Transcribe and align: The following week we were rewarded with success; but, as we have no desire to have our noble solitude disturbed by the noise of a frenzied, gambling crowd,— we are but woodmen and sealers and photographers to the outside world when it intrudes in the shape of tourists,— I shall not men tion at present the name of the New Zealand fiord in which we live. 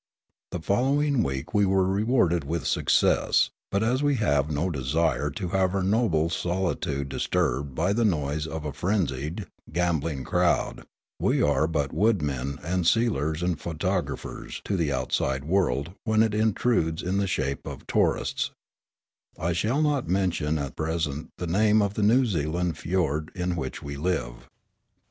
The 0.49 0.59
following 0.59 1.21
week 1.21 1.53
we 1.53 1.63
were 1.63 1.85
rewarded 1.85 2.43
with 2.43 2.65
success; 2.65 3.51
but, 3.69 3.83
as 3.83 4.01
we 4.01 4.15
have 4.15 4.49
no 4.49 4.71
desire 4.71 5.29
to 5.29 5.49
have 5.49 5.75
our 5.75 5.83
noble 5.83 6.31
solitude 6.31 7.07
disturbed 7.07 7.75
by 7.75 7.93
the 7.93 8.03
noise 8.03 8.47
of 8.47 8.65
a 8.65 8.73
frenzied, 8.73 9.45
gambling 9.71 10.23
crowd,— 10.23 10.85
we 11.21 11.39
are 11.43 11.67
but 11.67 11.93
woodmen 11.93 12.57
and 12.63 12.87
sealers 12.87 13.43
and 13.43 13.61
photographers 13.61 14.59
to 14.65 14.75
the 14.75 14.91
outside 14.91 15.43
world 15.43 15.91
when 16.03 16.23
it 16.23 16.33
intrudes 16.33 17.03
in 17.03 17.17
the 17.19 17.27
shape 17.27 17.67
of 17.67 17.85
tourists,— 17.85 18.49
I 19.37 19.53
shall 19.53 19.83
not 19.83 20.07
men 20.07 20.31
tion 20.31 20.57
at 20.57 20.75
present 20.75 21.29
the 21.37 21.45
name 21.45 21.79
of 21.79 21.93
the 21.93 22.01
New 22.01 22.25
Zealand 22.25 22.75
fiord 22.75 23.29
in 23.35 23.55
which 23.55 23.83
we 23.83 23.97
live. 23.97 24.49